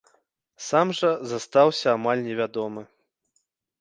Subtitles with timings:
[0.67, 2.81] Сам жа застаўся амаль невядомы.